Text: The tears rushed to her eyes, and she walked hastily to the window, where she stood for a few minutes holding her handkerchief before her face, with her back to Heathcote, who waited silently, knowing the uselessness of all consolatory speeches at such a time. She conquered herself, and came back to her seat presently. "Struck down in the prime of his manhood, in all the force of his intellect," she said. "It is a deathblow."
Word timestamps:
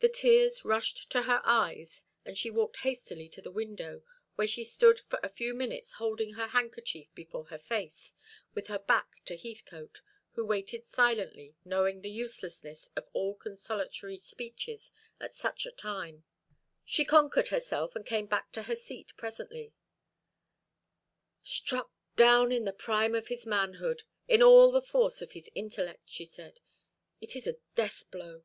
The 0.00 0.08
tears 0.08 0.64
rushed 0.64 1.10
to 1.10 1.22
her 1.22 1.40
eyes, 1.44 2.04
and 2.24 2.38
she 2.38 2.50
walked 2.52 2.76
hastily 2.76 3.28
to 3.30 3.42
the 3.42 3.50
window, 3.50 4.04
where 4.36 4.46
she 4.46 4.62
stood 4.62 5.00
for 5.08 5.18
a 5.24 5.28
few 5.28 5.52
minutes 5.52 5.94
holding 5.94 6.34
her 6.34 6.46
handkerchief 6.46 7.12
before 7.16 7.46
her 7.46 7.58
face, 7.58 8.14
with 8.54 8.68
her 8.68 8.78
back 8.78 9.16
to 9.24 9.36
Heathcote, 9.36 10.00
who 10.34 10.46
waited 10.46 10.84
silently, 10.84 11.56
knowing 11.64 12.00
the 12.02 12.10
uselessness 12.12 12.88
of 12.94 13.08
all 13.12 13.34
consolatory 13.34 14.18
speeches 14.18 14.92
at 15.18 15.34
such 15.34 15.66
a 15.66 15.72
time. 15.72 16.22
She 16.84 17.04
conquered 17.04 17.48
herself, 17.48 17.96
and 17.96 18.06
came 18.06 18.26
back 18.26 18.52
to 18.52 18.62
her 18.62 18.76
seat 18.76 19.12
presently. 19.16 19.72
"Struck 21.42 21.90
down 22.14 22.52
in 22.52 22.64
the 22.66 22.72
prime 22.72 23.16
of 23.16 23.26
his 23.26 23.44
manhood, 23.46 24.04
in 24.28 24.44
all 24.44 24.70
the 24.70 24.80
force 24.80 25.20
of 25.22 25.32
his 25.32 25.50
intellect," 25.56 26.08
she 26.08 26.24
said. 26.24 26.60
"It 27.20 27.34
is 27.34 27.48
a 27.48 27.56
deathblow." 27.74 28.44